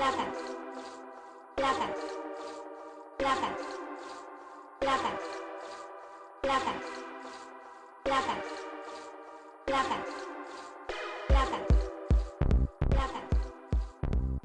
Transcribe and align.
plata, 0.00 0.24
plata, 1.56 1.86
plata, 3.18 3.48
plata, 4.80 5.10
plata, 6.40 6.72
plata, 8.02 8.32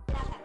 plata. 0.02 0.38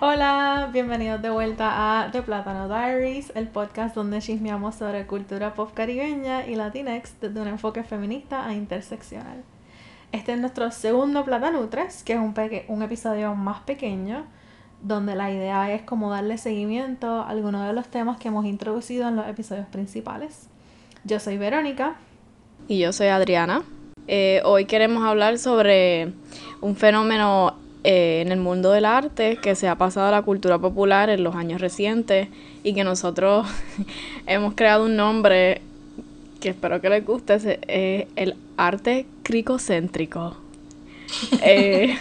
Hola, 0.00 0.70
bienvenidos 0.72 1.20
de 1.20 1.28
vuelta 1.28 1.66
a 2.00 2.10
The 2.10 2.22
Plátano 2.22 2.66
Diaries, 2.66 3.30
el 3.34 3.48
podcast 3.48 3.94
donde 3.94 4.20
chismeamos 4.20 4.76
sobre 4.76 5.06
cultura 5.06 5.52
pop 5.52 5.74
caribeña 5.74 6.46
y 6.46 6.54
latinex 6.54 7.20
desde 7.20 7.38
un 7.42 7.48
enfoque 7.48 7.84
feminista 7.84 8.50
e 8.50 8.54
interseccional. 8.54 9.44
Este 10.12 10.32
es 10.32 10.40
nuestro 10.40 10.70
segundo 10.72 11.24
Platanutres, 11.24 12.02
que 12.02 12.14
es 12.14 12.18
un, 12.18 12.34
un 12.68 12.82
episodio 12.82 13.34
más 13.36 13.60
pequeño, 13.60 14.26
donde 14.82 15.14
la 15.14 15.30
idea 15.30 15.72
es 15.72 15.82
como 15.82 16.10
darle 16.10 16.36
seguimiento 16.36 17.06
a 17.06 17.28
algunos 17.28 17.66
de 17.66 17.72
los 17.72 17.86
temas 17.88 18.18
que 18.18 18.28
hemos 18.28 18.44
introducido 18.44 19.06
en 19.08 19.14
los 19.14 19.28
episodios 19.28 19.66
principales. 19.66 20.48
Yo 21.04 21.20
soy 21.20 21.38
Verónica. 21.38 21.94
Y 22.66 22.80
yo 22.80 22.92
soy 22.92 23.06
Adriana. 23.06 23.62
Eh, 24.08 24.42
hoy 24.44 24.64
queremos 24.64 25.04
hablar 25.04 25.38
sobre 25.38 26.12
un 26.60 26.74
fenómeno 26.74 27.54
eh, 27.84 28.20
en 28.20 28.32
el 28.32 28.40
mundo 28.40 28.72
del 28.72 28.86
arte 28.86 29.36
que 29.36 29.54
se 29.54 29.68
ha 29.68 29.76
pasado 29.76 30.08
a 30.08 30.10
la 30.10 30.22
cultura 30.22 30.58
popular 30.58 31.08
en 31.08 31.22
los 31.22 31.36
años 31.36 31.60
recientes 31.60 32.28
y 32.64 32.74
que 32.74 32.82
nosotros 32.82 33.46
hemos 34.26 34.54
creado 34.54 34.86
un 34.86 34.96
nombre 34.96 35.62
que 36.40 36.48
espero 36.50 36.80
que 36.80 36.88
les 36.88 37.04
guste, 37.04 37.34
es 37.34 37.44
eh, 37.46 38.08
el 38.16 38.34
arte 38.56 39.06
cricocéntrico. 39.22 40.36
Eh, 41.42 41.98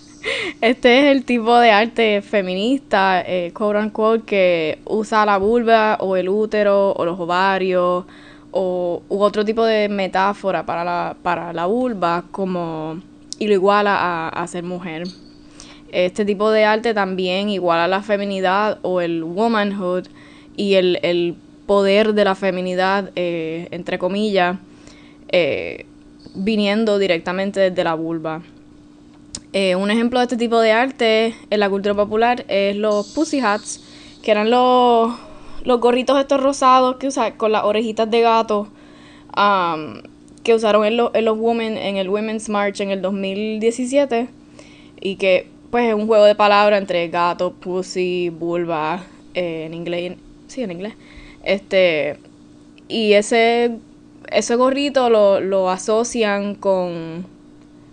este 0.62 0.98
es 0.98 1.16
el 1.16 1.24
tipo 1.24 1.58
de 1.58 1.70
arte 1.70 2.22
feminista, 2.22 3.20
eh, 3.20 3.52
quote 3.52 3.78
unquote, 3.78 4.24
que 4.24 4.78
usa 4.86 5.26
la 5.26 5.36
vulva 5.36 5.98
o 6.00 6.16
el 6.16 6.30
útero 6.30 6.92
o 6.92 7.04
los 7.04 7.20
ovarios 7.20 8.06
o 8.50 9.02
u 9.06 9.20
otro 9.20 9.44
tipo 9.44 9.66
de 9.66 9.90
metáfora 9.90 10.64
para 10.64 10.82
la, 10.82 11.16
para 11.22 11.52
la 11.52 11.66
vulva 11.66 12.24
como 12.30 13.02
y 13.38 13.48
lo 13.48 13.52
iguala 13.52 13.96
a, 13.96 14.28
a 14.30 14.46
ser 14.46 14.64
mujer. 14.64 15.04
Este 15.92 16.24
tipo 16.24 16.50
de 16.50 16.64
arte 16.64 16.94
también 16.94 17.50
iguala 17.50 17.86
la 17.86 18.02
feminidad 18.02 18.78
o 18.80 19.02
el 19.02 19.22
womanhood 19.22 20.06
y 20.56 20.74
el, 20.74 20.98
el 21.02 21.36
poder 21.68 22.14
de 22.14 22.24
la 22.24 22.34
feminidad, 22.34 23.10
eh, 23.14 23.68
entre 23.70 23.98
comillas, 24.00 24.56
eh, 25.28 25.84
viniendo 26.34 26.98
directamente 26.98 27.60
desde 27.60 27.84
la 27.84 27.94
vulva. 27.94 28.42
Eh, 29.52 29.76
un 29.76 29.90
ejemplo 29.90 30.18
de 30.18 30.24
este 30.24 30.36
tipo 30.36 30.58
de 30.60 30.72
arte 30.72 31.34
en 31.50 31.60
la 31.60 31.68
cultura 31.70 31.94
popular 31.94 32.44
es 32.48 32.74
los 32.74 33.08
pussy 33.12 33.40
hats, 33.40 33.80
que 34.22 34.30
eran 34.30 34.50
los, 34.50 35.14
los 35.64 35.80
gorritos 35.80 36.18
estos 36.18 36.42
rosados 36.42 36.96
que 36.96 37.06
usa, 37.08 37.34
con 37.36 37.52
las 37.52 37.64
orejitas 37.64 38.10
de 38.10 38.20
gato 38.22 38.68
um, 39.36 40.00
que 40.42 40.54
usaron 40.54 40.86
en, 40.86 40.96
lo- 40.96 41.14
en 41.14 41.24
los 41.26 41.36
women 41.38 41.76
en 41.76 41.96
el 41.98 42.08
Women's 42.08 42.48
March 42.48 42.80
en 42.80 42.90
el 42.90 43.02
2017 43.02 44.28
y 45.00 45.16
que 45.16 45.48
pues 45.70 45.88
es 45.88 45.94
un 45.94 46.06
juego 46.06 46.24
de 46.24 46.34
palabras 46.34 46.80
entre 46.80 47.08
gato, 47.08 47.52
pussy, 47.52 48.30
vulva, 48.30 49.04
en 49.34 49.74
inglés, 49.74 50.14
sí, 50.46 50.62
en 50.62 50.70
inglés. 50.72 50.94
Este, 51.48 52.18
y 52.88 53.14
ese, 53.14 53.78
ese 54.30 54.54
gorrito 54.56 55.08
lo, 55.08 55.40
lo 55.40 55.70
asocian 55.70 56.54
con, 56.54 57.24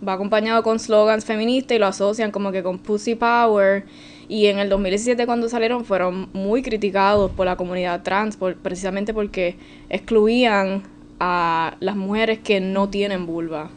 va 0.06 0.12
acompañado 0.12 0.62
con 0.62 0.78
slogans 0.78 1.24
feministas 1.24 1.78
y 1.78 1.80
lo 1.80 1.88
asocian 1.88 2.32
como 2.32 2.52
que 2.52 2.62
con 2.64 2.80
pussy 2.80 3.16
power. 3.16 3.86
Y 4.28 4.48
en 4.48 4.60
el 4.60 4.68
2017 4.68 5.26
cuando 5.26 5.48
salieron 5.48 5.86
fueron 5.86 6.28
muy 6.34 6.64
criticados 6.64 7.32
por 7.32 7.46
la 7.46 7.56
comunidad 7.56 8.04
trans, 8.04 8.38
precisamente 8.62 9.14
porque 9.14 9.56
excluían 9.88 10.84
a 11.22 11.78
las 11.80 11.96
mujeres 11.96 12.40
que 12.40 12.60
no 12.60 12.90
tienen 12.90 13.26
vulva, 13.26 13.70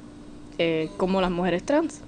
eh, 0.58 0.90
como 0.96 1.20
las 1.20 1.30
mujeres 1.30 1.62
trans. 1.62 2.02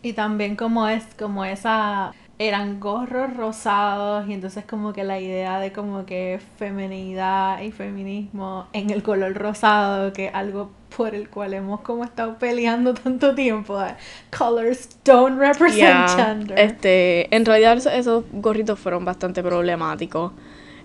Y 0.00 0.12
también 0.12 0.54
como 0.54 0.86
es, 0.86 1.02
como 1.18 1.44
esa, 1.44 2.14
eran 2.48 2.80
gorros 2.80 3.36
rosados 3.36 4.28
y 4.28 4.32
entonces 4.32 4.64
como 4.64 4.92
que 4.92 5.04
la 5.04 5.20
idea 5.20 5.60
de 5.60 5.72
como 5.72 6.04
que 6.04 6.40
feminidad 6.58 7.60
y 7.62 7.70
feminismo 7.70 8.66
en 8.72 8.90
el 8.90 9.02
color 9.02 9.34
rosado, 9.34 10.12
que 10.12 10.26
es 10.26 10.34
algo 10.34 10.70
por 10.96 11.14
el 11.14 11.28
cual 11.28 11.54
hemos 11.54 11.80
como 11.82 12.04
estado 12.04 12.38
peleando 12.38 12.94
tanto 12.94 13.34
tiempo. 13.34 13.80
eh, 13.80 13.94
Colors 14.36 14.88
don't 15.04 15.38
represent 15.38 15.76
Yeah, 15.76 16.08
gender. 16.08 16.58
Este, 16.58 17.34
en 17.34 17.44
realidad 17.44 17.78
esos, 17.78 18.24
gorritos 18.32 18.78
fueron 18.78 19.04
bastante 19.04 19.42
problemáticos. 19.42 20.32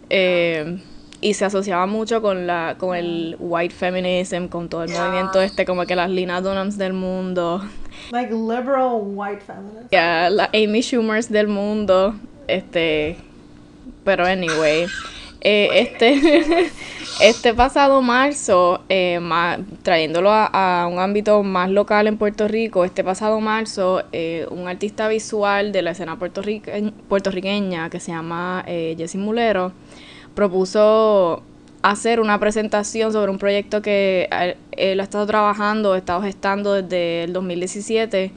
Eh, 0.10 0.80
y 1.20 1.34
se 1.34 1.46
asociaba 1.46 1.88
mucho 1.88 2.22
con 2.22 2.46
la, 2.46 2.76
con 2.78 2.96
el 2.96 3.36
white 3.40 3.74
feminism, 3.74 4.48
con 4.48 4.70
todo 4.70 4.84
el 4.84 4.92
movimiento 4.92 5.42
este, 5.42 5.66
como 5.66 5.86
que 5.86 5.96
las 5.96 6.12
Lina 6.12 6.42
Dunhams 6.42 6.78
del 6.78 6.94
mundo, 6.94 7.64
Like 8.12 8.32
liberal 8.34 9.00
white 9.04 9.42
feminist. 9.42 9.92
ya, 9.92 10.30
las 10.30 10.50
Amy 10.54 10.82
Schumers 10.82 11.30
del 11.30 11.48
mundo, 11.48 12.16
este, 12.48 13.18
pero 14.04 14.26
anyway, 14.26 14.86
eh, 15.42 15.70
este, 15.74 16.68
este 17.22 17.54
pasado 17.54 18.02
marzo, 18.02 18.82
eh, 18.90 19.20
ma- 19.22 19.60
trayéndolo 19.84 20.32
a, 20.32 20.46
a 20.84 20.88
un 20.88 21.00
ámbito 21.00 21.44
más 21.44 21.70
local 21.70 22.08
en 22.08 22.18
Puerto 22.18 22.48
Rico, 22.48 22.86
este 22.86 23.04
pasado 23.04 23.40
marzo, 23.42 24.04
eh, 24.12 24.48
un 24.50 24.68
artista 24.68 25.08
visual 25.08 25.72
de 25.72 25.82
la 25.82 25.92
escena 25.92 26.18
puertorrique- 26.18 26.92
puertorriqueña 27.10 27.90
que 27.90 28.00
se 28.00 28.12
llama 28.12 28.64
eh, 28.68 28.96
Jessie 28.98 29.20
Mulero, 29.20 29.74
propuso 30.36 31.44
hacer 31.92 32.20
una 32.20 32.38
presentación 32.38 33.14
sobre 33.14 33.32
un 33.32 33.38
proyecto 33.38 33.82
que 33.82 34.28
eh, 34.30 34.58
él 34.72 35.00
ha 35.00 35.04
estado 35.04 35.26
trabajando, 35.26 35.94
ha 35.94 35.98
estado 35.98 36.22
gestando 36.22 36.74
desde 36.74 37.24
el 37.24 37.32
2017, 37.32 38.32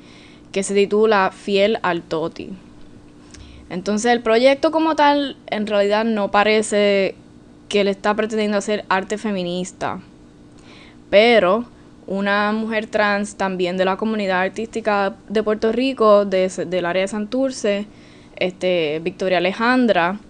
que 0.53 0.62
se 0.62 0.72
titula 0.72 1.33
Fiel 1.33 1.81
al 1.83 2.03
Toti. 2.03 2.50
Entonces 3.69 4.12
el 4.12 4.21
proyecto 4.21 4.71
como 4.71 4.94
tal 4.94 5.37
en 5.49 5.66
realidad 5.66 6.05
no 6.05 6.31
parece 6.31 7.16
que 7.69 7.81
él 7.81 7.88
está 7.88 8.15
pretendiendo 8.15 8.56
hacer 8.56 8.84
arte 8.88 9.19
feminista, 9.19 10.00
pero 11.09 11.65
una 12.06 12.53
mujer 12.53 12.87
trans 12.87 13.34
también 13.34 13.77
de 13.77 13.84
la 13.84 13.97
comunidad 13.97 14.43
artística 14.43 15.17
de 15.28 15.43
Puerto 15.43 15.72
Rico, 15.72 16.25
de, 16.25 16.49
del 16.67 16.87
área 16.87 17.03
de 17.03 17.09
Santurce, 17.09 17.87
este, 18.37 19.00
Victoria 19.03 19.38
Alejandra, 19.38 20.21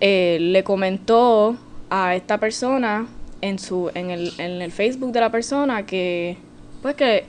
eh, 0.00 0.38
le 0.40 0.64
comentó 0.64 1.56
a 1.90 2.14
esta 2.14 2.38
persona 2.38 3.06
en 3.40 3.58
su 3.58 3.90
en 3.94 4.10
el, 4.10 4.32
en 4.38 4.62
el 4.62 4.72
Facebook 4.72 5.12
de 5.12 5.20
la 5.20 5.30
persona 5.30 5.86
que 5.86 6.36
pues 6.82 6.94
que, 6.94 7.24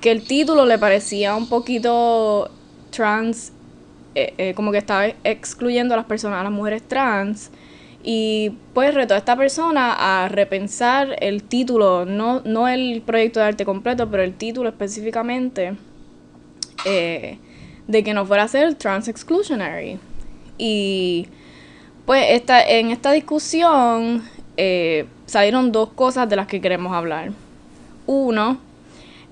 que 0.00 0.10
el 0.10 0.26
título 0.26 0.66
le 0.66 0.78
parecía 0.78 1.34
un 1.34 1.48
poquito 1.48 2.50
trans 2.90 3.52
eh, 4.18 4.32
eh, 4.38 4.54
como 4.54 4.72
que 4.72 4.78
estaba 4.78 5.08
excluyendo 5.24 5.92
a 5.92 5.98
las 5.98 6.06
personas 6.06 6.40
a 6.40 6.44
las 6.44 6.52
mujeres 6.52 6.82
trans. 6.88 7.50
Y 8.02 8.52
pues 8.72 8.94
retó 8.94 9.12
a 9.12 9.18
esta 9.18 9.36
persona 9.36 10.22
a 10.22 10.28
repensar 10.28 11.16
el 11.20 11.42
título 11.42 12.06
no 12.06 12.40
no 12.40 12.66
el 12.66 13.02
proyecto 13.02 13.40
de 13.40 13.46
arte 13.46 13.64
completo 13.66 14.08
pero 14.10 14.22
el 14.22 14.32
título 14.32 14.68
específicamente 14.68 15.76
eh, 16.86 17.38
de 17.88 18.04
que 18.04 18.14
no 18.14 18.24
fuera 18.24 18.44
a 18.44 18.48
ser 18.48 18.74
trans 18.76 19.08
exclusionary. 19.08 19.98
Y 20.56 21.28
pues 22.06 22.24
esta, 22.30 22.62
en 22.62 22.90
esta 22.92 23.12
discusión 23.12 24.22
eh, 24.56 25.06
salieron 25.26 25.72
dos 25.72 25.90
cosas 25.90 26.28
de 26.28 26.36
las 26.36 26.46
que 26.46 26.60
queremos 26.60 26.94
hablar. 26.94 27.32
Uno, 28.06 28.58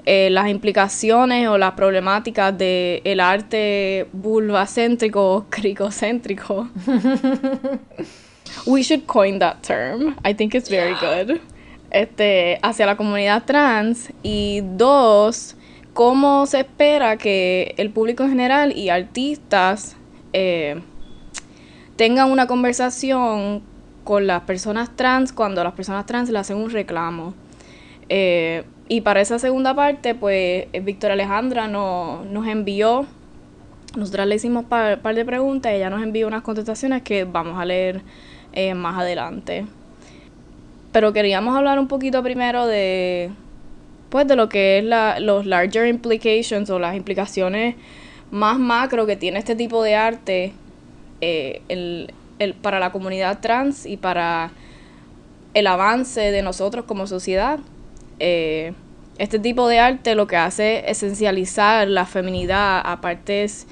eh, 0.05 0.29
las 0.31 0.49
implicaciones 0.49 1.49
o 1.49 1.57
las 1.57 1.73
problemáticas 1.73 2.57
del 2.59 3.01
el 3.05 3.21
arte 3.21 4.07
vulvacéntrico 4.13 5.35
o 5.35 5.45
cricocéntrico. 5.49 6.69
We 8.67 8.83
should 8.83 9.07
coin 9.07 9.39
that 9.39 9.63
term. 9.63 10.17
I 10.25 10.35
think 10.35 10.55
it's 10.55 10.69
very 10.69 10.95
good. 10.95 11.41
Este, 11.91 12.59
hacia 12.63 12.87
la 12.87 12.97
comunidad 12.97 13.45
trans. 13.45 14.13
Y 14.23 14.63
dos, 14.63 15.57
cómo 15.93 16.45
se 16.47 16.61
espera 16.61 17.17
que 17.17 17.75
el 17.79 17.91
público 17.91 18.25
en 18.25 18.31
general 18.31 18.77
y 18.77 18.91
artistas 18.91 19.97
eh, 20.33 20.81
tengan 21.97 22.31
una 22.31 22.47
conversación 22.47 23.63
con 24.05 24.27
las 24.27 24.43
personas 24.43 24.95
trans 24.97 25.33
cuando 25.33 25.65
las 25.65 25.73
personas 25.75 26.07
trans 26.07 26.31
le 26.31 26.39
hacen 26.39 26.57
un 26.57 26.71
reclamo. 26.71 27.35
Eh, 28.09 28.65
y 28.89 29.01
para 29.01 29.21
esa 29.21 29.39
segunda 29.39 29.75
parte, 29.75 30.15
pues 30.15 30.67
eh, 30.73 30.81
Victoria 30.81 31.15
Alejandra 31.15 31.69
no- 31.69 32.25
nos 32.25 32.47
envió, 32.47 33.07
nosotras 33.97 34.27
le 34.27 34.35
hicimos 34.35 34.65
un 34.65 34.69
par, 34.69 35.01
par 35.01 35.15
de 35.15 35.25
preguntas 35.25 35.73
y 35.73 35.77
ella 35.77 35.89
nos 35.89 36.03
envió 36.03 36.27
unas 36.27 36.43
contestaciones 36.43 37.03
que 37.03 37.25
vamos 37.25 37.59
a 37.59 37.65
leer 37.65 38.03
eh, 38.53 38.75
más 38.75 38.99
adelante. 38.99 39.65
Pero 40.93 41.13
queríamos 41.13 41.57
hablar 41.57 41.79
un 41.79 41.89
poquito 41.89 42.23
primero 42.23 42.67
de, 42.67 43.31
pues, 44.11 44.27
de 44.29 44.37
lo 44.37 44.49
que 44.49 44.79
es 44.79 44.85
la, 44.85 45.19
los 45.19 45.47
larger 45.47 45.89
implications 45.89 46.69
o 46.71 46.79
las 46.79 46.95
implicaciones 46.95 47.77
más 48.31 48.59
macro 48.59 49.07
que 49.07 49.17
tiene 49.17 49.39
este 49.39 49.57
tipo 49.57 49.83
de 49.83 49.95
arte 49.95 50.53
eh, 51.27 51.63
el, 51.69 52.13
el, 52.39 52.53
para 52.53 52.79
la 52.79 52.93
comunidad 52.93 53.41
trans 53.41 53.87
y 53.87 53.97
para 53.97 54.53
el 55.55 55.67
avance 55.67 56.21
de 56.21 56.43
nosotros 56.43 56.85
como 56.85 57.07
sociedad. 57.07 57.61
Eh, 58.19 58.75
este 59.17 59.39
tipo 59.39 59.67
de 59.67 59.79
arte 59.79 60.15
lo 60.17 60.27
que 60.27 60.37
hace 60.37 60.81
es 60.81 61.03
esencializar 61.03 61.89
la 61.89 62.05
feminidad 62.05 62.83
a 62.85 63.01
partes 63.01 63.67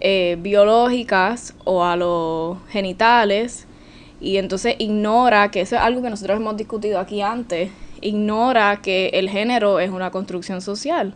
eh, 0.00 0.36
biológicas 0.40 1.54
o 1.64 1.82
a 1.82 1.96
los 1.96 2.58
genitales 2.68 3.66
y 4.20 4.36
entonces 4.36 4.74
ignora, 4.78 5.50
que 5.50 5.62
eso 5.62 5.76
es 5.76 5.80
algo 5.80 6.02
que 6.02 6.10
nosotros 6.10 6.36
hemos 6.38 6.58
discutido 6.58 6.98
aquí 6.98 7.22
antes, 7.22 7.70
ignora 8.02 8.82
que 8.82 9.08
el 9.14 9.30
género 9.30 9.80
es 9.80 9.88
una 9.88 10.10
construcción 10.10 10.60
social, 10.60 11.14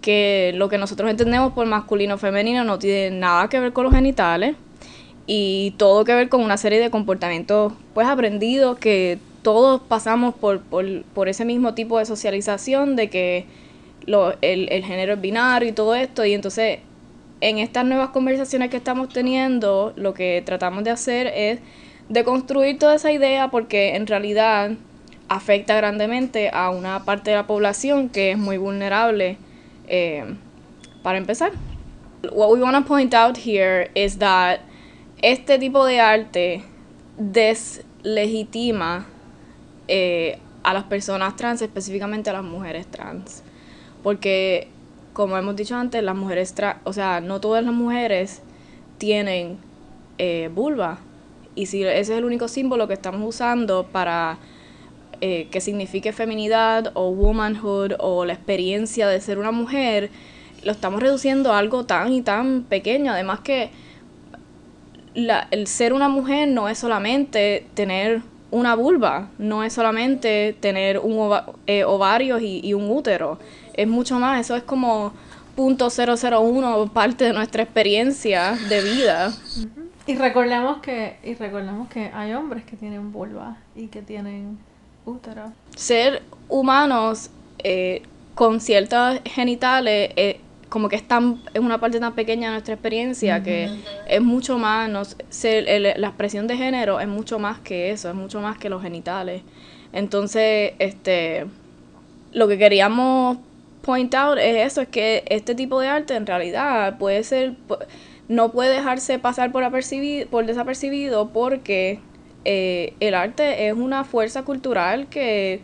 que 0.00 0.52
lo 0.54 0.70
que 0.70 0.78
nosotros 0.78 1.10
entendemos 1.10 1.52
por 1.52 1.66
masculino 1.66 2.14
o 2.14 2.18
femenino 2.18 2.64
no 2.64 2.78
tiene 2.78 3.18
nada 3.18 3.48
que 3.50 3.60
ver 3.60 3.74
con 3.74 3.84
los 3.84 3.92
genitales 3.92 4.56
y 5.26 5.74
todo 5.76 6.04
que 6.04 6.14
ver 6.14 6.28
con 6.28 6.42
una 6.42 6.56
serie 6.56 6.78
de 6.80 6.90
comportamientos 6.90 7.72
pues 7.94 8.06
aprendidos 8.06 8.78
que 8.78 9.18
todos 9.42 9.80
pasamos 9.80 10.34
por, 10.34 10.60
por, 10.60 11.28
ese 11.28 11.44
mismo 11.44 11.74
tipo 11.74 11.98
de 11.98 12.04
socialización 12.04 12.96
de 12.96 13.10
que 13.10 13.46
lo, 14.06 14.34
el, 14.40 14.68
el 14.70 14.84
género 14.84 15.14
es 15.14 15.20
binario 15.20 15.68
y 15.68 15.72
todo 15.72 15.94
esto, 15.94 16.24
y 16.24 16.34
entonces 16.34 16.80
en 17.40 17.58
estas 17.58 17.84
nuevas 17.84 18.10
conversaciones 18.10 18.70
que 18.70 18.76
estamos 18.76 19.08
teniendo, 19.08 19.92
lo 19.96 20.14
que 20.14 20.42
tratamos 20.44 20.84
de 20.84 20.90
hacer 20.90 21.26
es 21.28 21.60
deconstruir 22.08 22.78
toda 22.78 22.94
esa 22.94 23.12
idea 23.12 23.48
porque 23.50 23.94
en 23.94 24.06
realidad 24.06 24.72
afecta 25.28 25.76
grandemente 25.76 26.50
a 26.52 26.70
una 26.70 27.04
parte 27.04 27.30
de 27.30 27.36
la 27.36 27.46
población 27.46 28.08
que 28.08 28.32
es 28.32 28.38
muy 28.38 28.58
vulnerable. 28.58 29.38
Eh, 29.88 30.24
para 31.02 31.18
empezar, 31.18 31.52
what 32.32 32.50
we 32.50 32.60
want 32.60 32.76
to 32.76 32.82
point 32.82 33.14
out 33.14 33.36
here 33.36 33.90
is 33.94 34.18
that 34.18 34.60
este 35.22 35.58
tipo 35.58 35.84
de 35.84 36.00
arte 36.00 36.64
deslegitima 37.18 39.06
eh, 39.88 40.38
a 40.62 40.74
las 40.74 40.84
personas 40.84 41.36
trans, 41.36 41.62
específicamente 41.62 42.30
a 42.30 42.34
las 42.34 42.44
mujeres 42.44 42.86
trans. 42.86 43.42
Porque, 44.02 44.68
como 45.12 45.36
hemos 45.36 45.56
dicho 45.56 45.76
antes, 45.76 46.02
las 46.02 46.16
mujeres 46.16 46.54
trans, 46.54 46.80
o 46.84 46.92
sea, 46.92 47.20
no 47.20 47.40
todas 47.40 47.64
las 47.64 47.74
mujeres 47.74 48.42
tienen 48.98 49.58
eh, 50.18 50.50
vulva. 50.54 50.98
Y 51.54 51.66
si 51.66 51.82
ese 51.84 52.00
es 52.00 52.10
el 52.10 52.24
único 52.24 52.48
símbolo 52.48 52.86
que 52.86 52.94
estamos 52.94 53.22
usando 53.26 53.86
para 53.86 54.38
eh, 55.22 55.48
que 55.50 55.62
signifique 55.62 56.12
feminidad 56.12 56.92
o 56.94 57.08
womanhood 57.08 57.92
o 57.98 58.26
la 58.26 58.34
experiencia 58.34 59.08
de 59.08 59.20
ser 59.20 59.38
una 59.38 59.52
mujer, 59.52 60.10
lo 60.62 60.72
estamos 60.72 61.00
reduciendo 61.00 61.52
a 61.52 61.58
algo 61.58 61.86
tan 61.86 62.12
y 62.12 62.20
tan 62.20 62.64
pequeño. 62.64 63.12
Además 63.12 63.40
que 63.40 63.70
la, 65.16 65.48
el 65.50 65.66
ser 65.66 65.92
una 65.92 66.08
mujer 66.08 66.46
no 66.48 66.68
es 66.68 66.78
solamente 66.78 67.66
tener 67.74 68.22
una 68.50 68.74
vulva, 68.74 69.28
no 69.38 69.64
es 69.64 69.72
solamente 69.72 70.56
tener 70.60 70.98
un 70.98 71.34
eh, 71.66 71.84
ovarios 71.84 72.40
y, 72.42 72.74
un 72.74 72.90
útero, 72.90 73.38
es 73.74 73.88
mucho 73.88 74.18
más, 74.18 74.40
eso 74.40 74.54
es 74.54 74.62
como 74.62 75.12
punto 75.56 75.86
.001 75.86 76.90
parte 76.90 77.24
de 77.24 77.32
nuestra 77.32 77.62
experiencia 77.62 78.56
de 78.68 78.82
vida. 78.82 79.32
Y 80.06 80.14
recordemos 80.14 80.78
que 80.78 81.16
y 81.24 81.34
recordemos 81.34 81.88
que 81.88 82.10
hay 82.14 82.34
hombres 82.34 82.64
que 82.64 82.76
tienen 82.76 83.10
vulva 83.10 83.56
y 83.74 83.88
que 83.88 84.02
tienen 84.02 84.58
útero. 85.04 85.52
Ser 85.74 86.22
humanos 86.48 87.30
eh, 87.64 88.02
con 88.34 88.60
ciertos 88.60 89.18
genitales 89.24 90.12
eh, 90.14 90.40
como 90.68 90.88
que 90.88 90.96
es, 90.96 91.06
tan, 91.06 91.40
es 91.54 91.60
una 91.60 91.78
parte 91.78 92.00
tan 92.00 92.14
pequeña 92.14 92.48
de 92.48 92.52
nuestra 92.54 92.74
experiencia 92.74 93.42
que 93.42 93.70
es 94.08 94.20
mucho 94.20 94.58
más, 94.58 94.88
no, 94.90 95.02
la 95.02 96.06
expresión 96.08 96.46
de 96.46 96.56
género 96.56 97.00
es 97.00 97.08
mucho 97.08 97.38
más 97.38 97.60
que 97.60 97.90
eso, 97.90 98.08
es 98.08 98.14
mucho 98.14 98.40
más 98.40 98.58
que 98.58 98.68
los 98.68 98.82
genitales. 98.82 99.42
Entonces, 99.92 100.72
este, 100.78 101.46
lo 102.32 102.48
que 102.48 102.58
queríamos 102.58 103.38
point 103.82 104.12
out 104.14 104.38
es 104.38 104.72
eso, 104.72 104.80
es 104.80 104.88
que 104.88 105.24
este 105.28 105.54
tipo 105.54 105.80
de 105.80 105.88
arte 105.88 106.14
en 106.14 106.26
realidad 106.26 106.98
puede 106.98 107.22
ser, 107.22 107.54
no 108.28 108.50
puede 108.50 108.74
dejarse 108.74 109.18
pasar 109.20 109.52
por, 109.52 109.62
por 110.30 110.46
desapercibido 110.46 111.28
porque 111.28 112.00
eh, 112.44 112.94
el 113.00 113.14
arte 113.14 113.68
es 113.68 113.74
una 113.74 114.04
fuerza 114.04 114.42
cultural 114.42 115.06
que 115.06 115.60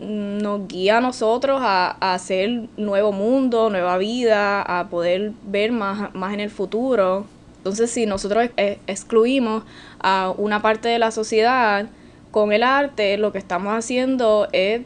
nos 0.00 0.68
guía 0.68 0.98
a 0.98 1.00
nosotros 1.00 1.60
a, 1.62 1.90
hacer 2.14 2.68
nuevo 2.76 3.12
mundo, 3.12 3.70
nueva 3.70 3.98
vida, 3.98 4.62
a 4.62 4.88
poder 4.88 5.32
ver 5.44 5.72
más, 5.72 6.14
más 6.14 6.34
en 6.34 6.40
el 6.40 6.50
futuro. 6.50 7.26
Entonces, 7.58 7.90
si 7.90 8.06
nosotros 8.06 8.48
excluimos 8.86 9.64
a 10.00 10.32
una 10.36 10.62
parte 10.62 10.88
de 10.88 10.98
la 10.98 11.10
sociedad 11.10 11.86
con 12.30 12.52
el 12.52 12.62
arte, 12.62 13.18
lo 13.18 13.32
que 13.32 13.38
estamos 13.38 13.74
haciendo 13.74 14.48
es 14.52 14.82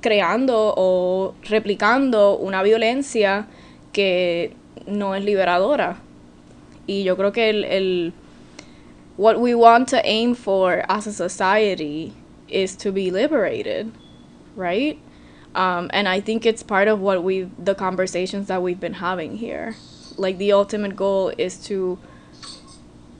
creando 0.00 0.74
o 0.76 1.34
replicando 1.42 2.36
una 2.38 2.62
violencia 2.62 3.46
que 3.92 4.54
no 4.86 5.14
es 5.14 5.24
liberadora. 5.24 5.96
Y 6.86 7.04
yo 7.04 7.16
creo 7.16 7.32
que 7.32 7.50
el, 7.50 7.64
el 7.64 8.12
what 9.18 9.36
we 9.36 9.54
want 9.54 9.88
to 9.90 9.98
aim 10.04 10.34
for 10.34 10.82
as 10.88 11.06
a 11.06 11.12
society 11.12 12.12
is 12.48 12.76
to 12.76 12.92
be 12.92 13.10
liberated 13.10 13.88
right? 14.56 14.98
Um, 15.54 15.90
and 15.92 16.08
I 16.08 16.20
think 16.20 16.46
it's 16.46 16.62
part 16.62 16.88
of 16.88 17.00
what 17.00 17.24
we 17.24 17.50
the 17.58 17.74
conversations 17.74 18.48
that 18.48 18.62
we've 18.62 18.80
been 18.80 18.94
having 18.94 19.38
here. 19.38 19.76
Like 20.16 20.38
the 20.38 20.52
ultimate 20.52 20.96
goal 20.96 21.32
is 21.36 21.56
to 21.66 21.98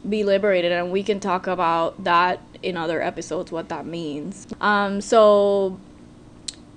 be 0.08 0.24
liberated, 0.24 0.72
and 0.72 0.92
we 0.92 1.02
can 1.02 1.20
talk 1.20 1.46
about 1.46 2.04
that 2.04 2.40
in 2.62 2.76
other 2.76 3.02
episodes 3.02 3.50
what 3.50 3.68
that 3.68 3.84
means. 3.86 4.46
Um, 4.60 5.00
so 5.00 5.78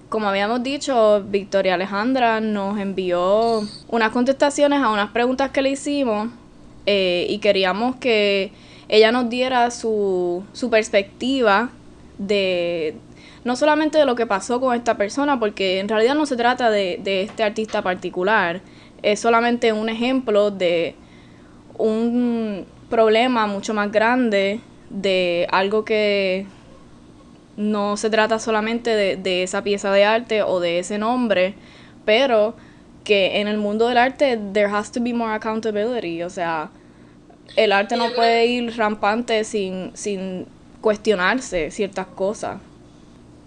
como 0.10 0.28
habíamos 0.28 0.62
dicho, 0.64 1.24
Victoria 1.28 1.74
Alejandra 1.74 2.40
nos 2.40 2.80
envió 2.80 3.68
unas 3.88 4.12
contestaciones 4.12 4.82
a 4.84 4.92
unas 4.92 5.10
preguntas 5.10 5.50
que 5.50 5.64
le 5.64 5.72
hicimos 5.72 6.30
eh, 6.86 7.26
y 7.30 7.40
queríamos 7.40 7.96
que 7.96 8.52
ella 8.90 9.12
nos 9.12 9.28
diera 9.30 9.72
su, 9.72 10.44
su 10.54 10.70
perspectiva 10.70 11.72
de, 12.28 12.96
no 13.44 13.56
solamente 13.56 13.98
de 13.98 14.06
lo 14.06 14.16
que 14.16 14.26
pasó 14.26 14.60
con 14.60 14.76
esta 14.76 14.98
persona, 14.98 15.40
porque 15.40 15.80
en 15.80 15.90
realidad 15.90 16.16
no 16.16 16.26
se 16.26 16.36
trata 16.36 16.70
de, 16.70 17.02
este 17.06 17.44
artista 17.44 17.82
particular, 17.82 18.62
es 19.02 19.20
solamente 19.20 19.74
un 19.74 19.90
ejemplo 19.90 20.52
de 20.52 20.96
un 21.78 22.66
problema 22.90 23.48
mucho 23.48 23.74
más 23.74 23.92
grande, 23.92 24.62
de 24.90 25.48
algo 25.52 25.84
que 25.84 26.46
no 27.58 27.98
se 27.98 28.10
trata 28.10 28.40
solamente 28.40 28.92
de, 28.92 29.16
de 29.18 29.44
esa 29.44 29.64
pieza 29.64 29.92
de 29.92 30.06
arte 30.06 30.44
o 30.44 30.60
de 30.60 30.80
ese 30.80 30.98
nombre, 30.98 31.56
pero 32.06 32.56
que 33.04 33.42
en 33.42 33.48
el 33.48 33.58
mundo 33.58 33.88
del 33.88 33.98
arte 33.98 34.40
there 34.54 34.68
has 34.68 34.92
to 34.92 35.02
be 35.02 35.14
more 35.14 35.34
accountability, 35.34 36.24
o 36.24 36.30
sea, 36.30 36.70
el 37.56 37.72
arte 37.72 37.98
no 37.98 38.14
puede 38.16 38.46
ir 38.46 38.78
rampante 38.78 39.44
sin, 39.44 39.92
sin 39.94 40.48
cuestionarse 40.84 41.72
ciertas 41.72 42.08
cosas. 42.08 42.60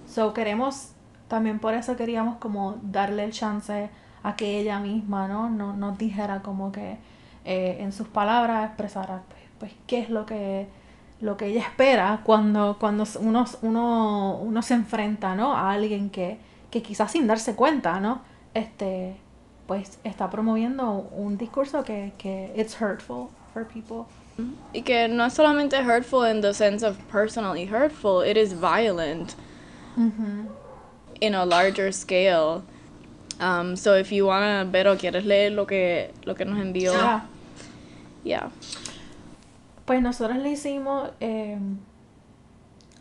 So 0.09 0.33
queremos, 0.33 0.93
también 1.29 1.59
por 1.59 1.75
eso 1.75 1.95
queríamos 1.95 2.39
como 2.39 2.79
darle 2.81 3.25
el 3.25 3.33
chance 3.33 3.91
a 4.23 4.37
que 4.37 4.59
ella 4.59 4.81
misma, 4.81 5.29
¿no? 5.29 5.51
no 5.51 5.75
nos 5.75 5.99
dijera 5.99 6.41
como 6.41 6.73
que 6.73 6.97
eh, 7.45 7.77
en 7.81 7.93
sus 7.93 8.09
palabras 8.09 8.67
expresara 8.67 9.21
pues, 9.29 9.43
pues, 9.59 9.73
qué 9.87 10.01
es 10.01 10.09
lo 10.09 10.25
que 10.25 10.67
lo 11.21 11.37
que 11.37 11.47
ella 11.47 11.61
espera 11.61 12.21
cuando, 12.25 12.77
cuando 12.79 13.05
uno, 13.21 13.45
uno, 13.63 14.39
uno 14.41 14.63
se 14.63 14.75
enfrenta 14.75 15.35
¿no? 15.35 15.55
a 15.55 15.73
alguien 15.73 16.09
que, 16.09 16.39
que 16.71 16.83
quizás 16.83 17.13
sin 17.13 17.27
darse 17.27 17.55
cuenta, 17.55 18.01
¿no? 18.01 18.21
Este, 18.53 19.17
pues 19.67 19.99
está 20.05 20.29
promoviendo 20.29 21.09
un 21.13 21.39
discurso 21.39 21.85
que, 21.85 22.13
que 22.19 22.53
it's 22.57 22.81
hurtful 22.81 23.29
for 23.53 23.67
people. 23.67 24.07
Y 24.73 24.83
que 24.83 25.09
no 25.09 25.25
es 25.25 25.33
solamente 25.33 25.83
hurtful 25.83 26.25
in 26.25 26.43
the 26.43 26.53
sense 26.53 26.87
of 26.87 26.97
personally 27.11 27.67
hurtful, 27.67 28.23
it 28.23 28.37
is 28.37 28.53
violent. 28.53 29.35
mm-hmm. 29.97 30.47
in 31.21 31.35
a 31.35 31.45
larger 31.45 31.93
scale. 31.93 32.65
Um, 33.41 33.77
so 33.77 33.95
if 33.95 34.13
you 34.13 34.27
wanna, 34.27 34.65
Vero, 34.71 34.97
¿quieres 34.97 35.25
leer 35.25 35.53
lo 35.53 35.67
que, 35.67 36.13
lo 36.25 36.35
que 36.35 36.45
nos 36.45 36.59
envió? 36.59 36.93
Yeah. 36.93 37.27
yeah. 38.25 38.51
Pues 39.85 40.03
nosotros 40.03 40.39
le 40.39 40.51
hicimos 40.51 41.11
eh, 41.21 41.59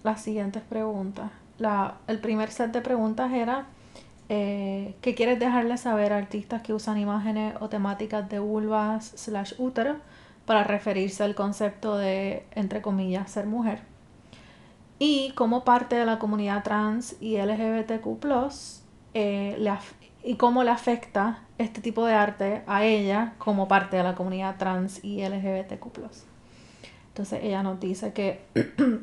las 0.03 0.21
siguientes 0.21 0.61
preguntas. 0.63 1.31
La, 1.57 1.95
el 2.07 2.19
primer 2.19 2.51
set 2.51 2.71
de 2.71 2.81
preguntas 2.81 3.31
era 3.31 3.65
eh, 4.27 4.93
¿qué 5.01 5.15
quieres 5.15 5.39
dejarle 5.39 5.77
saber 5.77 6.11
a 6.11 6.17
artistas 6.17 6.61
que 6.61 6.73
usan 6.73 6.97
imágenes 6.97 7.55
o 7.59 7.69
temáticas 7.69 8.27
de 8.27 8.39
vulvas 8.39 9.13
slash 9.15 9.53
útero 9.57 9.97
para 10.45 10.63
referirse 10.63 11.23
al 11.23 11.35
concepto 11.35 11.97
de, 11.97 12.45
entre 12.51 12.81
comillas, 12.81 13.31
ser 13.31 13.45
mujer? 13.45 13.81
Y 14.99 15.31
como 15.31 15.65
parte 15.65 15.95
de 15.95 16.05
la 16.05 16.19
comunidad 16.19 16.63
trans 16.63 17.17
y 17.19 17.37
LGBTQ, 17.37 18.23
eh, 19.13 19.57
y 20.23 20.35
cómo 20.35 20.63
le 20.63 20.71
afecta 20.71 21.39
este 21.57 21.81
tipo 21.81 22.05
de 22.05 22.13
arte 22.13 22.63
a 22.65 22.83
ella 22.83 23.33
como 23.37 23.67
parte 23.67 23.97
de 23.97 24.03
la 24.03 24.15
comunidad 24.15 24.57
trans 24.57 25.03
y 25.03 25.21
LGBTQ+. 25.23 25.87
Entonces 27.09 27.39
ella 27.43 27.63
nos 27.63 27.79
dice 27.79 28.11
que, 28.11 28.41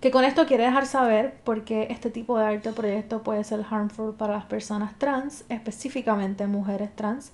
que 0.00 0.10
con 0.10 0.24
esto 0.24 0.46
quiere 0.46 0.64
dejar 0.64 0.86
saber 0.86 1.34
por 1.44 1.64
qué 1.64 1.88
este 1.90 2.10
tipo 2.10 2.38
de 2.38 2.46
arte 2.46 2.68
o 2.68 2.74
proyecto 2.74 3.22
puede 3.22 3.44
ser 3.44 3.64
harmful 3.68 4.14
para 4.14 4.34
las 4.34 4.44
personas 4.44 4.96
trans, 4.98 5.44
específicamente 5.48 6.46
mujeres 6.46 6.94
trans, 6.94 7.32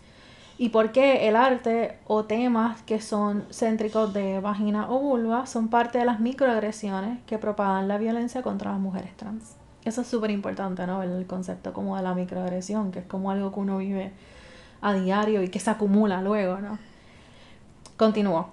y 0.63 0.69
por 0.69 0.93
qué 0.93 1.27
el 1.27 1.35
arte 1.35 1.99
o 2.07 2.25
temas 2.25 2.83
que 2.83 3.01
son 3.01 3.43
céntricos 3.51 4.15
de 4.15 4.39
vagina 4.39 4.89
o 4.89 5.01
vulva 5.01 5.45
son 5.45 5.67
parte 5.67 5.99
de 5.99 6.05
las 6.05 6.21
microagresiones 6.21 7.19
que 7.27 7.37
propagan 7.37 7.89
la 7.89 7.99
violencia 7.99 8.43
contra 8.43 8.71
las 8.71 8.79
mujeres 8.79 9.17
trans. 9.17 9.57
Eso 9.85 10.03
es 10.03 10.07
súper 10.07 10.31
importante, 10.31 10.87
¿no? 10.87 11.03
El 11.03 11.27
concepto 11.27 11.73
como 11.73 11.97
de 11.97 12.05
la 12.05 12.15
microagresión, 12.15 12.93
que 12.93 13.01
es 13.01 13.07
como 13.07 13.33
algo 13.33 13.53
que 13.53 13.59
uno 13.59 13.79
vive 13.79 14.13
a 14.81 14.95
diario 14.95 15.43
y 15.43 15.49
que 15.49 15.59
se 15.59 15.69
acumula 15.69 16.23
luego, 16.23 16.59
¿no? 16.61 16.79
Continúo. 17.97 18.51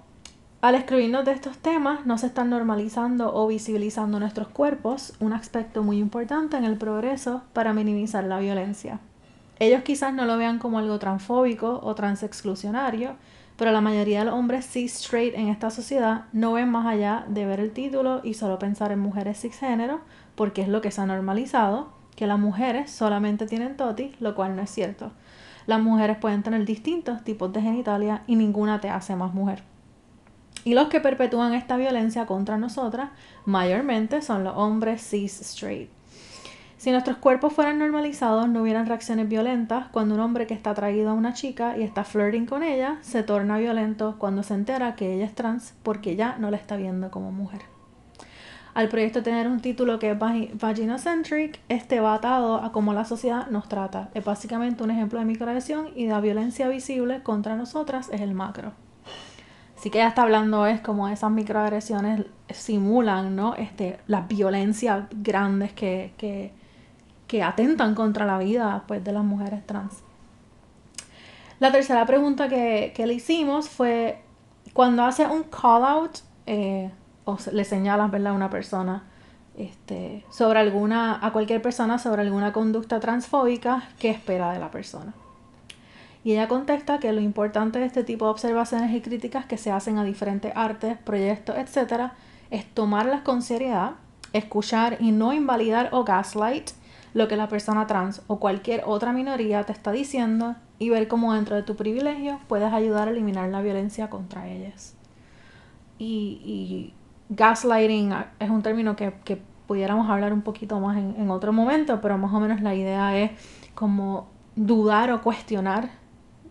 Al 0.61 0.73
escribirnos 0.73 1.25
de 1.25 1.33
estos 1.33 1.59
temas, 1.59 2.07
no 2.07 2.17
se 2.17 2.25
están 2.25 2.49
normalizando 2.49 3.35
o 3.35 3.45
visibilizando 3.45 4.19
nuestros 4.19 4.47
cuerpos, 4.47 5.13
un 5.19 5.31
aspecto 5.31 5.83
muy 5.83 5.99
importante 5.99 6.57
en 6.57 6.63
el 6.63 6.75
progreso 6.75 7.43
para 7.53 7.71
minimizar 7.71 8.23
la 8.23 8.39
violencia. 8.39 8.99
Ellos 9.59 9.83
quizás 9.83 10.13
no 10.13 10.25
lo 10.25 10.37
vean 10.37 10.57
como 10.57 10.79
algo 10.79 10.99
transfóbico 10.99 11.81
o 11.83 11.93
transexclusionario, 11.93 13.15
pero 13.57 13.73
la 13.73 13.81
mayoría 13.81 14.19
de 14.19 14.25
los 14.25 14.33
hombres 14.33 14.65
cis 14.65 14.95
straight 14.95 15.35
en 15.35 15.49
esta 15.49 15.69
sociedad 15.69 16.25
no 16.31 16.53
ven 16.53 16.69
más 16.69 16.85
allá 16.85 17.25
de 17.27 17.45
ver 17.45 17.59
el 17.59 17.71
título 17.71 18.21
y 18.23 18.35
solo 18.35 18.57
pensar 18.57 18.93
en 18.93 18.99
mujeres 18.99 19.41
cisgénero, 19.41 19.99
porque 20.35 20.61
es 20.61 20.69
lo 20.69 20.79
que 20.79 20.91
se 20.91 21.01
ha 21.01 21.05
normalizado, 21.05 21.91
que 22.15 22.25
las 22.25 22.39
mujeres 22.39 22.89
solamente 22.89 23.47
tienen 23.47 23.75
totis, 23.75 24.19
lo 24.21 24.33
cual 24.33 24.55
no 24.55 24.61
es 24.61 24.69
cierto. 24.69 25.11
Las 25.67 25.81
mujeres 25.81 26.17
pueden 26.17 26.41
tener 26.41 26.65
distintos 26.65 27.23
tipos 27.25 27.51
de 27.51 27.61
genitalia 27.61 28.23
y 28.27 28.37
ninguna 28.37 28.79
te 28.79 28.89
hace 28.89 29.17
más 29.17 29.33
mujer. 29.33 29.63
Y 30.63 30.73
los 30.73 30.87
que 30.87 31.01
perpetúan 31.01 31.53
esta 31.53 31.75
violencia 31.75 32.25
contra 32.25 32.57
nosotras 32.57 33.09
mayormente 33.45 34.21
son 34.21 34.45
los 34.45 34.55
hombres 34.55 35.01
cis 35.01 35.41
straight. 35.41 35.98
Si 36.79 36.91
nuestros 36.91 37.17
cuerpos 37.17 37.51
fueran 37.51 37.77
normalizados, 37.77 38.47
no 38.47 38.61
hubieran 38.61 38.85
reacciones 38.85 39.27
violentas 39.27 39.87
cuando 39.91 40.15
un 40.15 40.21
hombre 40.21 40.47
que 40.47 40.53
está 40.53 40.69
atraído 40.69 41.09
a 41.09 41.13
una 41.13 41.33
chica 41.33 41.77
y 41.77 41.83
está 41.83 42.05
flirting 42.05 42.45
con 42.45 42.63
ella 42.63 42.99
se 43.01 43.21
torna 43.21 43.57
violento 43.57 44.15
cuando 44.17 44.43
se 44.43 44.53
entera 44.53 44.95
que 44.95 45.13
ella 45.13 45.25
es 45.25 45.35
trans 45.35 45.73
porque 45.83 46.15
ya 46.15 46.37
no 46.37 46.49
la 46.49 46.55
está 46.55 46.77
viendo 46.77 47.11
como 47.11 47.33
mujer. 47.33 47.63
Al 48.73 48.87
proyecto 48.87 49.21
tener 49.23 49.49
un 49.49 49.59
título 49.59 49.99
que 49.99 50.11
es 50.11 50.17
vaginocentric, 50.17 51.59
este 51.67 51.99
va 51.99 52.13
atado 52.13 52.63
a 52.63 52.71
cómo 52.71 52.93
la 52.93 53.03
sociedad 53.03 53.47
nos 53.47 53.67
trata. 53.67 54.09
Es 54.13 54.23
básicamente 54.23 54.81
un 54.81 54.91
ejemplo 54.91 55.19
de 55.19 55.25
microagresión 55.25 55.89
y 55.97 56.07
la 56.07 56.21
violencia 56.21 56.69
visible 56.69 57.23
contra 57.23 57.57
nosotras 57.57 58.07
es 58.13 58.21
el 58.21 58.33
macro. 58.33 58.71
Así 59.77 59.89
que 59.89 59.97
ella 59.97 60.07
está 60.07 60.21
hablando 60.21 60.65
es 60.65 60.79
como 60.79 61.09
esas 61.09 61.31
microagresiones 61.31 62.25
simulan, 62.49 63.35
¿no? 63.35 63.55
Este, 63.55 63.99
las 64.07 64.29
violencias 64.29 65.07
grandes 65.11 65.73
que, 65.73 66.13
que, 66.17 66.57
que 67.29 67.43
atentan 67.43 67.93
contra 67.93 68.25
la 68.25 68.39
vida 68.39 68.83
pues, 68.87 69.03
de 69.03 69.13
las 69.13 69.23
mujeres 69.23 69.65
trans. 69.65 69.93
La 71.59 71.71
tercera 71.71 72.05
pregunta 72.07 72.49
que, 72.49 72.91
le 72.97 73.13
hicimos 73.13 73.69
fue, 73.69 74.19
cuando 74.73 75.03
hace 75.03 75.27
un 75.27 75.43
call 75.43 75.85
out 75.85 76.17
eh, 76.47 76.89
o 77.25 77.37
le 77.53 77.63
señalas 77.63 78.11
a 78.11 78.33
una 78.33 78.49
persona 78.49 79.03
este, 79.55 80.25
sobre 80.31 80.59
alguna, 80.59 81.23
a 81.23 81.31
cualquier 81.31 81.61
persona 81.61 81.99
sobre 81.99 82.23
alguna 82.23 82.51
conducta 82.51 82.99
transfóbica, 82.99 83.83
¿qué 83.99 84.09
espera 84.09 84.51
de 84.51 84.59
la 84.59 84.71
persona? 84.71 85.13
Y 86.23 86.31
ella 86.31 86.47
contesta 86.47 86.99
que 86.99 87.13
lo 87.13 87.21
importante 87.21 87.77
de 87.77 87.85
este 87.85 88.03
tipo 88.03 88.25
de 88.25 88.31
observaciones 88.31 88.91
y 88.91 89.01
críticas 89.01 89.45
que 89.45 89.57
se 89.57 89.71
hacen 89.71 89.99
a 89.99 90.03
diferentes 90.03 90.51
artes, 90.55 90.97
proyectos, 90.97 91.57
etc., 91.57 92.11
es 92.49 92.65
tomarlas 92.73 93.21
con 93.21 93.43
seriedad, 93.43 93.91
escuchar 94.33 94.97
y 94.99 95.11
no 95.11 95.31
invalidar 95.31 95.89
o 95.91 96.03
gaslight 96.03 96.71
lo 97.13 97.27
que 97.27 97.35
la 97.35 97.47
persona 97.47 97.87
trans 97.87 98.21
o 98.27 98.39
cualquier 98.39 98.83
otra 98.85 99.13
minoría 99.13 99.63
te 99.63 99.71
está 99.71 99.91
diciendo 99.91 100.55
y 100.77 100.89
ver 100.89 101.07
cómo 101.07 101.33
dentro 101.33 101.55
de 101.55 101.63
tu 101.63 101.75
privilegio 101.75 102.39
puedes 102.47 102.71
ayudar 102.71 103.07
a 103.07 103.11
eliminar 103.11 103.49
la 103.49 103.61
violencia 103.61 104.09
contra 104.09 104.47
ellas. 104.47 104.95
Y, 105.97 106.93
gaslighting 107.29 108.13
es 108.39 108.49
un 108.49 108.63
término 108.63 108.95
que, 108.95 109.11
pudiéramos 109.67 110.09
hablar 110.09 110.33
un 110.33 110.41
poquito 110.41 110.79
más 110.79 110.97
en, 110.97 111.29
otro 111.29 111.53
momento, 111.53 112.01
pero 112.01 112.17
más 112.17 112.33
o 112.33 112.39
menos 112.39 112.59
la 112.61 112.73
idea 112.73 113.15
es 113.15 113.31
como 113.75 114.27
dudar 114.55 115.11
o 115.11 115.21
cuestionar 115.21 115.91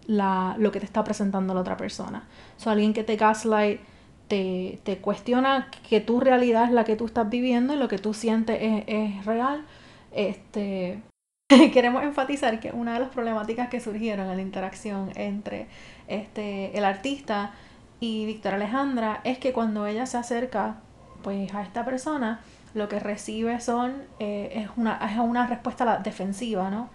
la, 0.06 0.54
lo 0.56 0.70
que 0.70 0.78
te 0.78 0.86
está 0.86 1.02
presentando 1.02 1.52
la 1.52 1.62
otra 1.62 1.76
persona. 1.76 2.28
O 2.64 2.70
alguien 2.70 2.92
que 2.92 3.02
te 3.02 3.16
gaslight 3.16 3.80
te, 4.28 4.78
te, 4.84 4.98
cuestiona 4.98 5.68
que 5.88 6.00
tu 6.00 6.20
realidad 6.20 6.64
es 6.64 6.70
la 6.70 6.84
que 6.84 6.94
tú 6.94 7.06
estás 7.06 7.28
viviendo 7.28 7.74
y 7.74 7.76
lo 7.76 7.88
que 7.88 7.98
tú 7.98 8.14
sientes 8.14 8.58
es, 8.60 8.84
es 8.86 9.24
real 9.24 9.64
este, 10.12 11.02
queremos 11.72 12.02
enfatizar 12.02 12.60
que 12.60 12.70
una 12.72 12.94
de 12.94 13.00
las 13.00 13.08
problemáticas 13.10 13.68
que 13.68 13.80
surgieron 13.80 14.28
en 14.30 14.36
la 14.36 14.42
interacción 14.42 15.10
entre 15.14 15.66
este, 16.06 16.76
el 16.76 16.84
artista 16.84 17.52
y 18.00 18.26
Victoria 18.26 18.56
Alejandra 18.56 19.20
es 19.24 19.38
que 19.38 19.52
cuando 19.52 19.86
ella 19.86 20.06
se 20.06 20.18
acerca 20.18 20.76
pues 21.22 21.52
a 21.54 21.62
esta 21.62 21.84
persona 21.84 22.40
lo 22.74 22.88
que 22.88 23.00
recibe 23.00 23.60
son 23.60 24.02
eh, 24.20 24.52
es, 24.54 24.68
una, 24.76 24.98
es 25.10 25.18
una 25.18 25.46
respuesta 25.48 25.98
defensiva 25.98 26.70
no 26.70 26.90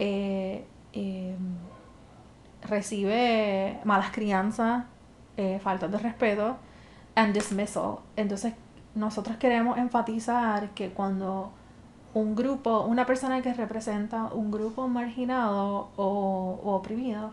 eh, 0.00 0.64
em, 0.92 1.36
recibe 2.62 3.78
malas 3.84 4.10
crianzas 4.10 4.84
eh, 5.36 5.60
faltas 5.62 5.90
de 5.90 5.98
respeto 5.98 6.58
and 7.14 7.32
dismissal. 7.34 8.00
Entonces 8.16 8.54
nosotros 8.94 9.36
queremos 9.36 9.78
enfatizar 9.78 10.70
que 10.70 10.90
cuando 10.90 11.52
un 12.14 12.34
grupo, 12.34 12.82
una 12.82 13.06
persona 13.06 13.40
que 13.42 13.54
representa 13.54 14.24
un 14.32 14.50
grupo 14.50 14.88
marginado 14.88 15.90
o, 15.96 16.60
oprimido, 16.64 17.30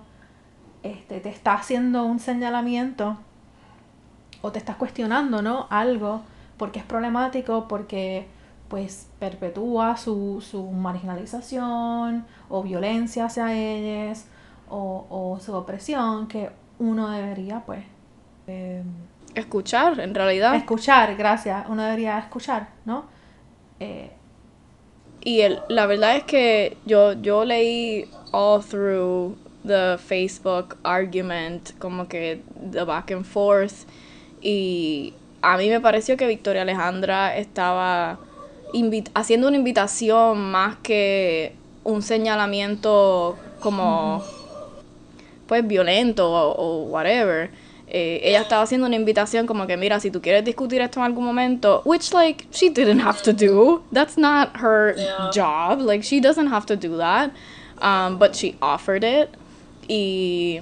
este, 0.84 1.20
te 1.20 1.30
está 1.30 1.54
haciendo 1.54 2.06
un 2.06 2.20
señalamiento 2.20 3.18
o 4.42 4.52
te 4.52 4.60
estás 4.60 4.76
cuestionando, 4.76 5.42
¿no? 5.42 5.68
Algo 5.70 6.22
porque 6.58 6.80
es 6.80 6.86
problemático, 6.86 7.68
porque 7.68 8.28
pues 8.68 9.08
perpetúa 9.20 9.98
su, 9.98 10.42
su 10.42 10.64
marginalización 10.72 12.26
o 12.50 12.64
violencia 12.64 13.26
hacia 13.26 13.54
ellos 13.54 14.26
o, 14.70 15.06
o 15.10 15.40
su 15.40 15.54
opresión 15.54 16.28
que 16.28 16.50
uno 16.80 17.10
debería 17.10 17.62
pues 17.66 17.84
em, 18.48 18.84
escuchar 19.36 20.00
en 20.00 20.14
realidad 20.14 20.56
escuchar 20.56 21.16
gracias 21.16 21.66
uno 21.70 21.84
debería 21.84 22.20
escuchar 22.20 22.68
no 22.86 23.06
eh, 23.80 24.12
y 25.24 25.42
el, 25.42 25.60
la 25.68 25.86
verdad 25.86 26.18
es 26.18 26.24
que 26.24 26.78
yo, 26.86 27.14
yo 27.14 27.46
leí 27.46 28.06
all 28.32 28.64
through 28.64 29.36
the 29.66 29.98
Facebook 29.98 30.78
argument, 30.84 31.78
como 31.80 32.08
que 32.08 32.42
the 32.72 32.84
back 32.84 33.12
and 33.12 33.26
forth. 33.26 33.86
Y 34.42 35.14
a 35.42 35.58
mí 35.58 35.70
me 35.70 35.82
pareció 35.82 36.18
que 36.18 36.28
Victoria 36.28 36.62
Alejandra 36.62 37.38
estaba 37.38 38.20
haciendo 39.14 39.48
una 39.48 39.58
invitación 39.58 40.40
más 40.52 40.76
que 40.78 41.54
un 41.84 42.02
señalamiento 42.02 43.38
como 43.60 44.24
pues 45.48 45.66
violento 45.66 46.30
o 46.30 46.84
whatever 46.84 47.50
eh, 47.90 48.20
ella 48.24 48.42
estaba 48.42 48.64
haciendo 48.64 48.86
una 48.86 48.98
invitación 48.98 49.48
como 49.48 49.66
que, 49.66 49.78
mira, 49.78 50.00
si 50.00 50.12
tú 50.12 50.22
quieres 50.22 50.44
discutir 50.44 50.82
esto 50.82 51.00
en 51.00 51.06
algún 51.06 51.24
momento, 51.24 51.82
which, 51.86 52.12
like, 52.14 52.46
she 52.52 52.70
didn't 52.70 53.00
have 53.00 53.22
to 53.22 53.32
do. 53.32 53.82
That's 53.94 54.18
not 54.18 54.58
her 54.58 54.96
job. 55.34 55.80
Like, 55.80 56.04
she 56.04 56.20
doesn't 56.20 56.52
have 56.52 56.66
to 56.66 56.76
do 56.76 56.98
that. 56.98 57.32
Um, 57.82 58.18
but 58.18 58.36
she 58.36 58.58
offered 58.62 59.04
it. 59.04 59.30
Y, 59.88 60.60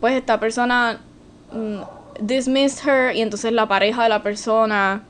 pues, 0.00 0.14
esta 0.16 0.40
persona 0.40 1.00
mm, 1.52 1.82
dismissed 2.20 2.84
her 2.84 3.12
y 3.14 3.20
entonces 3.20 3.52
la 3.52 3.68
pareja 3.68 4.02
de 4.02 4.08
la 4.08 4.22
persona 4.22 5.02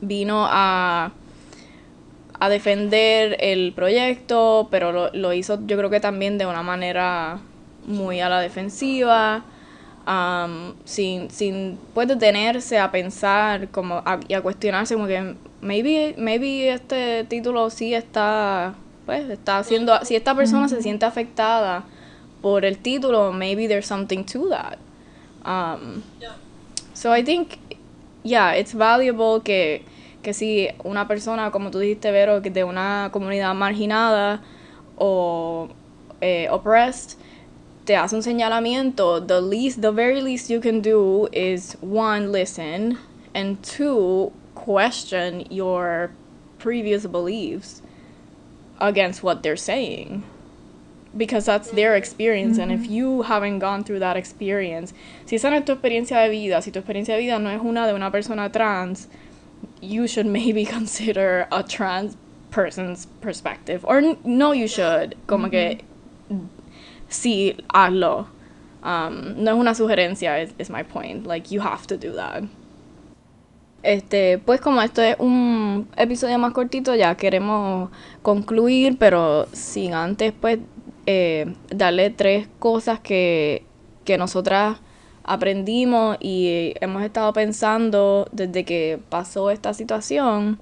vino 0.00 0.46
a 0.48 1.10
a 2.40 2.48
defender 2.48 3.36
el 3.40 3.72
proyecto, 3.72 4.68
pero 4.70 4.92
lo, 4.92 5.10
lo 5.12 5.32
hizo 5.32 5.58
yo 5.66 5.76
creo 5.76 5.90
que 5.90 5.98
también 5.98 6.38
de 6.38 6.46
una 6.46 6.62
manera 6.62 7.40
muy 7.84 8.20
a 8.20 8.28
la 8.28 8.40
defensiva 8.40 9.42
sin, 10.84 11.30
sin 11.30 11.78
pues 11.92 12.08
detenerse 12.08 12.78
a 12.78 12.90
pensar 12.90 13.68
como 13.68 14.02
y 14.26 14.34
a 14.34 14.40
cuestionarse 14.40 14.94
como 14.94 15.06
que 15.06 15.34
maybe, 15.60 16.14
maybe 16.16 16.70
este 16.70 17.24
título 17.24 17.68
sí 17.70 17.94
está, 17.94 18.74
pues 19.04 19.28
está 19.28 19.58
haciendo, 19.58 19.98
si 20.04 20.16
esta 20.16 20.34
persona 20.34 20.68
se 20.68 20.80
siente 20.82 21.04
afectada 21.04 21.84
por 22.40 22.64
el 22.64 22.78
título, 22.78 23.32
maybe 23.32 23.68
there's 23.68 23.86
something 23.86 24.24
to 24.24 24.48
that. 24.48 24.78
Um, 25.44 26.02
So 26.98 27.12
I 27.12 27.22
think, 27.22 27.58
yeah, 28.24 28.56
it's 28.56 28.74
valuable 28.74 29.40
que, 29.44 29.84
que 30.20 30.34
si 30.34 30.68
una 30.82 31.06
persona, 31.06 31.52
como 31.52 31.70
tú 31.70 31.78
dijiste, 31.78 32.10
Vero, 32.10 32.42
que 32.42 32.50
de 32.50 32.64
una 32.64 33.10
comunidad 33.12 33.54
marginada 33.54 34.42
o 34.96 35.68
eh, 36.20 36.48
oppressed, 36.50 37.16
te 37.88 37.96
hace 37.96 38.14
un 38.14 38.22
señalamiento, 38.22 39.26
the 39.26 39.40
least, 39.40 39.80
the 39.80 39.90
very 39.90 40.20
least 40.20 40.50
you 40.50 40.60
can 40.60 40.82
do 40.82 41.26
is 41.32 41.72
one, 41.80 42.30
listen, 42.30 42.98
and 43.34 43.62
two, 43.62 44.30
question 44.54 45.46
your 45.50 46.10
previous 46.58 47.06
beliefs 47.06 47.80
against 48.78 49.22
what 49.22 49.42
they're 49.42 49.56
saying. 49.56 50.22
Because 51.16 51.46
that's 51.46 51.70
their 51.70 51.96
experience, 51.96 52.58
and 52.58 52.70
if 52.70 52.80
mm-hmm. 52.80 52.92
you 52.92 53.22
haven't 53.22 53.60
gone 53.60 53.82
through 53.82 54.00
that 54.00 54.18
experience, 54.18 54.92
si 55.24 55.36
esa 55.36 55.48
no 55.48 55.56
es 55.56 55.64
tu 55.64 55.74
experiencia 55.74 56.22
de 56.26 56.28
vida, 56.28 56.62
si 56.62 56.70
tu 56.70 56.80
experiencia 56.80 57.16
de 57.16 57.20
vida 57.20 57.38
no 57.38 57.48
es 57.48 57.62
una 57.62 57.86
de 57.86 57.94
una 57.94 58.10
persona 58.10 58.50
trans, 58.50 59.08
you 59.80 60.06
should 60.06 60.26
maybe 60.26 60.64
consider 60.76 61.48
a 61.50 61.62
trans 61.62 62.18
person's 62.50 63.06
perspective. 63.22 63.82
Or 63.86 64.02
no, 64.24 64.52
you 64.52 64.68
should. 64.68 65.16
Como 65.26 65.48
que 65.48 65.80
mm-hmm. 66.30 66.57
Sí, 67.08 67.56
hazlo. 67.72 68.28
Um, 68.82 69.42
no 69.42 69.50
es 69.50 69.56
una 69.56 69.74
sugerencia, 69.74 70.40
is, 70.40 70.54
is 70.58 70.70
my 70.70 70.82
point. 70.84 71.26
Like, 71.26 71.52
you 71.52 71.60
have 71.60 71.86
to 71.86 71.96
do 71.96 72.14
that. 72.14 72.44
Este, 73.82 74.38
pues 74.38 74.60
como 74.60 74.82
esto 74.82 75.02
es 75.02 75.16
un 75.18 75.88
episodio 75.96 76.38
más 76.38 76.52
cortito, 76.52 76.94
ya 76.94 77.14
queremos 77.16 77.90
concluir, 78.22 78.98
pero 78.98 79.46
sin 79.52 79.94
antes, 79.94 80.32
pues, 80.38 80.58
eh, 81.06 81.54
darle 81.70 82.10
tres 82.10 82.48
cosas 82.58 83.00
que, 83.00 83.64
que 84.04 84.18
nosotras 84.18 84.78
aprendimos 85.24 86.16
y 86.20 86.74
hemos 86.80 87.02
estado 87.02 87.32
pensando 87.32 88.26
desde 88.32 88.64
que 88.64 88.98
pasó 89.08 89.50
esta 89.50 89.74
situación. 89.74 90.58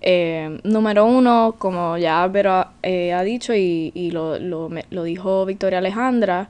Eh, 0.00 0.60
número 0.64 1.04
uno, 1.06 1.56
como 1.58 1.96
ya 1.96 2.26
Vero 2.28 2.66
eh, 2.82 3.12
ha 3.12 3.22
dicho 3.22 3.54
y, 3.54 3.92
y 3.94 4.10
lo, 4.10 4.38
lo, 4.38 4.70
lo 4.90 5.02
dijo 5.02 5.44
Victoria 5.46 5.78
Alejandra, 5.78 6.48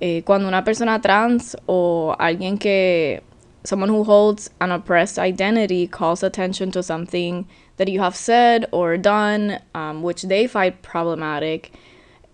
eh, 0.00 0.22
cuando 0.24 0.48
una 0.48 0.64
persona 0.64 1.00
trans 1.00 1.56
o 1.66 2.16
alguien 2.18 2.58
que, 2.58 3.22
someone 3.66 3.88
who 3.88 4.04
holds 4.04 4.48
an 4.60 4.70
oppressed 4.70 5.18
identity 5.18 5.86
calls 5.86 6.22
attention 6.22 6.70
to 6.70 6.82
something 6.82 7.46
that 7.76 7.88
you 7.88 8.00
have 8.00 8.16
said 8.16 8.66
or 8.72 8.96
done, 8.96 9.60
um, 9.74 10.02
which 10.02 10.22
they 10.22 10.46
find 10.46 10.80
problematic, 10.82 11.72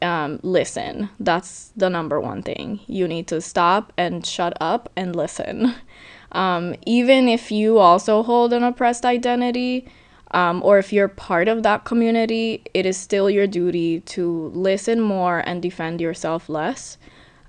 um, 0.02 0.38
listen. 0.42 1.08
That's 1.18 1.72
the 1.76 1.88
number 1.88 2.20
one 2.20 2.42
thing. 2.42 2.80
You 2.86 3.08
need 3.08 3.26
to 3.28 3.40
stop 3.40 3.92
and 3.96 4.26
shut 4.26 4.56
up 4.60 4.90
and 4.96 5.16
listen. 5.16 5.74
Um, 6.34 6.76
even 6.86 7.28
if 7.28 7.52
you 7.52 7.78
also 7.78 8.22
hold 8.22 8.54
an 8.54 8.64
oppressed 8.64 9.04
identity, 9.04 9.86
um, 10.32 10.62
or 10.64 10.78
if 10.78 10.92
you're 10.92 11.08
part 11.08 11.48
of 11.48 11.62
that 11.62 11.84
community, 11.84 12.62
it 12.72 12.86
is 12.86 12.96
still 12.96 13.28
your 13.28 13.46
duty 13.46 14.00
to 14.00 14.50
listen 14.54 15.00
more 15.00 15.40
and 15.40 15.60
defend 15.60 16.00
yourself 16.00 16.48
less. 16.48 16.96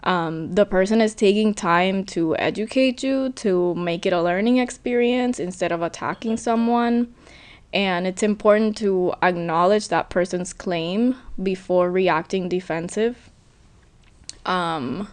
Um, 0.04 0.54
the 0.54 0.66
person 0.66 1.00
is 1.00 1.16
taking 1.16 1.54
time 1.54 2.04
to 2.08 2.36
educate 2.36 3.04
you, 3.04 3.30
to 3.38 3.74
make 3.76 4.06
it 4.06 4.12
a 4.12 4.22
learning 4.22 4.58
experience 4.58 5.40
instead 5.40 5.72
of 5.72 5.82
attacking 5.82 6.36
someone. 6.38 7.14
And 7.74 8.06
it's 8.06 8.22
important 8.22 8.76
to 8.78 9.14
acknowledge 9.24 9.88
that 9.88 10.10
person's 10.10 10.52
claim 10.52 11.16
before 11.42 11.90
reacting 11.90 12.50
defensive. 12.50 13.32
Um, 14.46 15.08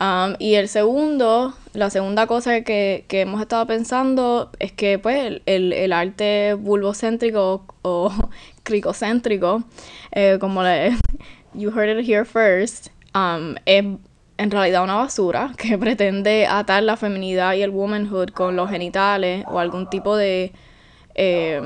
um, 0.00 0.34
y 0.38 0.54
el 0.54 0.68
segundo, 0.68 1.54
la 1.72 1.90
segunda 1.90 2.26
cosa 2.26 2.62
que, 2.62 3.04
que 3.08 3.22
hemos 3.22 3.40
estado 3.40 3.66
pensando 3.66 4.50
es 4.58 4.72
que 4.72 4.98
pues 4.98 5.40
el, 5.46 5.72
el, 5.72 5.92
arte 5.92 6.54
vulvocéntrico 6.54 7.64
o 7.82 8.12
cricocéntrico, 8.62 9.64
eh, 10.12 10.38
como 10.40 10.62
le, 10.62 10.96
you 11.54 11.70
heard 11.70 11.98
it 11.98 12.08
here 12.08 12.24
first, 12.24 12.88
um, 13.14 13.54
es 13.66 13.84
en 14.38 14.50
realidad 14.50 14.84
una 14.84 14.94
basura 14.94 15.52
que 15.58 15.76
pretende 15.76 16.46
atar 16.46 16.82
la 16.82 16.96
feminidad 16.96 17.54
y 17.54 17.62
el 17.62 17.70
womanhood 17.70 18.30
con 18.30 18.56
los 18.56 18.70
genitales 18.70 19.44
o 19.48 19.58
algún 19.58 19.90
tipo 19.90 20.16
de 20.16 20.52
eh, 21.14 21.60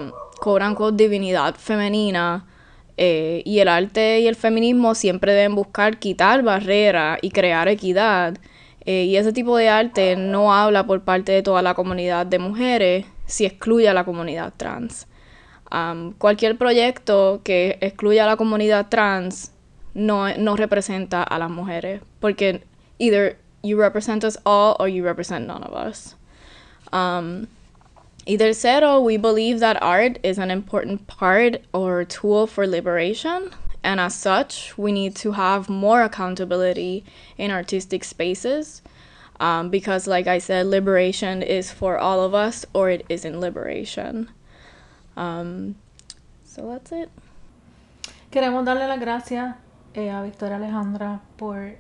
divinidad 0.95 1.55
femenina. 1.55 2.47
Eh, 2.97 3.43
y 3.45 3.59
el 3.61 3.69
arte 3.69 4.21
y 4.21 4.27
el 4.27 4.37
feminismo 4.37 4.95
siempre 4.95 5.33
deben 5.33 5.55
buscar 5.55 5.99
quitar 5.99 6.43
barreras 6.43 7.19
y 7.23 7.31
crear 7.31 7.69
equidad. 7.69 8.37
eh, 8.85 9.05
y 9.05 9.17
ese 9.17 9.33
tipo 9.33 9.57
de 9.57 9.69
arte 9.69 10.17
no 10.17 10.53
habla 10.53 10.87
por 10.87 11.03
parte 11.03 11.33
de 11.33 11.43
toda 11.43 11.63
la 11.63 11.75
comunidad 11.75 12.27
de 12.27 12.39
mujeres 12.41 13.07
si 13.27 13.45
excluye 13.47 13.89
a 13.89 13.95
la 13.95 14.05
comunidad 14.05 14.53
trans. 14.57 15.07
Um, 15.71 16.13
cualquier 16.15 16.59
proyecto 16.59 17.41
que 17.45 17.79
excluya 17.81 18.25
a 18.25 18.27
la 18.27 18.37
comunidad 18.37 18.89
trans 18.91 19.53
no, 19.95 20.35
no 20.37 20.57
representa 20.57 21.23
a 21.23 21.39
las 21.39 21.51
mujeres, 21.51 22.03
porque 22.21 22.63
either 22.99 23.39
you 23.63 23.79
represent 23.79 24.25
us 24.25 24.39
all 24.45 24.77
or 24.79 24.89
you 24.89 25.05
represent 25.05 25.47
none 25.47 25.63
of 25.63 25.73
us. 25.75 26.17
Um, 26.93 27.47
y 28.27 28.37
tercero, 28.37 29.03
we 29.03 29.17
believe 29.17 29.61
that 29.61 29.83
art 29.83 30.19
is 30.23 30.39
an 30.39 30.51
important 30.51 31.07
part 31.07 31.63
or 31.73 32.05
tool 32.05 32.47
for 32.47 32.67
liberation, 32.67 33.51
and 33.83 33.99
as 34.01 34.15
such, 34.15 34.77
we 34.79 34.93
need 34.93 35.17
to 35.17 35.33
have 35.33 35.69
more 35.69 36.03
accountability 36.03 37.05
in 37.37 37.51
artistic 37.51 38.05
spaces. 38.05 38.83
Um, 39.41 39.71
because, 39.71 40.07
like 40.07 40.29
I 40.29 40.39
said, 40.39 40.67
liberation 40.67 41.43
is 41.43 41.73
for 41.73 41.99
all 41.99 42.23
of 42.23 42.33
us, 42.33 42.65
or 42.73 42.91
it 42.91 43.05
isn't 43.09 43.41
liberation. 43.41 44.31
Um, 45.17 45.75
so 46.45 46.69
that's 46.69 46.93
it. 46.93 47.11
Queremos 48.31 48.65
darle 48.65 48.87
las 48.87 49.01
gracias 49.01 49.57
eh, 49.95 50.11
a 50.11 50.23
Victoria 50.23 50.57
Alejandra 50.57 51.21
por 51.37 51.75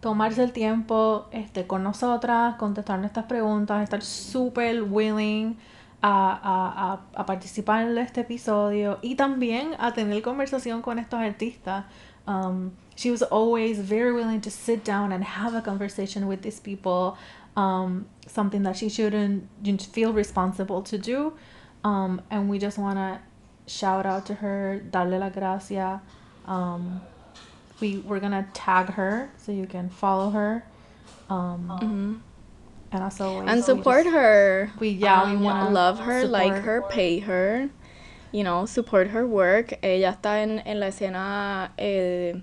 tomarse 0.00 0.42
el 0.44 0.52
tiempo 0.52 1.26
este, 1.32 1.66
con 1.66 1.82
nosotras, 1.82 2.54
contestar 2.56 2.98
nuestras 3.00 3.26
preguntas, 3.26 3.82
estar 3.82 4.02
súper 4.02 4.82
willing 4.82 5.56
a, 6.00 6.30
a- 6.32 6.92
a- 6.92 7.00
a 7.20 7.26
participar 7.26 7.82
en 7.88 7.98
este 7.98 8.20
episodio 8.20 8.98
y 9.02 9.16
también 9.16 9.72
a 9.78 9.92
tener 9.92 10.22
conversación 10.22 10.82
con 10.82 10.98
estos 10.98 11.18
artistas. 11.20 11.84
Um, 12.26 12.70
she 12.94 13.10
was 13.10 13.22
always 13.22 13.78
very 13.80 14.12
willing 14.12 14.40
to 14.42 14.50
sit 14.50 14.84
down 14.84 15.12
and 15.12 15.24
have 15.24 15.56
a 15.56 15.62
conversation 15.62 16.26
with 16.28 16.42
these 16.42 16.60
people, 16.60 17.16
um, 17.56 18.06
something 18.26 18.62
that 18.64 18.76
she 18.76 18.88
shouldn't 18.88 19.42
feel 19.92 20.12
responsible 20.12 20.82
to 20.82 20.98
do. 20.98 21.32
Um, 21.84 22.20
and 22.30 22.48
we 22.50 22.58
just 22.58 22.76
want 22.78 22.98
to 22.98 23.18
shout 23.66 24.04
out 24.06 24.26
to 24.26 24.34
her, 24.34 24.80
darle 24.90 25.18
la 25.18 25.30
gracia. 25.30 26.00
Um, 27.80 27.80
we 27.80 27.98
we're 27.98 28.20
gonna 28.20 28.46
tag 28.54 28.90
her 28.90 29.30
so 29.36 29.52
you 29.52 29.66
can 29.66 29.88
follow 29.88 30.30
her. 30.30 30.64
Um, 31.30 32.22
and 32.90 33.02
as 33.02 33.20
always, 33.20 33.48
and 33.48 33.58
we 33.58 33.62
support 33.62 34.04
just- 34.04 34.14
her. 34.14 34.72
We 34.80 34.88
yeah, 34.90 35.26
we 35.26 35.36
Um, 35.36 35.42
wanna 35.42 35.70
love 35.70 36.00
her, 36.00 36.24
like 36.26 36.54
her, 36.54 36.82
pay 36.82 37.20
her. 37.20 37.68
You 38.32 38.44
know, 38.44 38.66
support 38.66 39.08
her 39.08 39.26
work. 39.26 39.72
Ella 39.82 40.12
está 40.20 40.42
en, 40.42 40.58
en 40.66 40.80
la 40.80 40.86
escena 40.88 41.70
eh, 41.78 42.34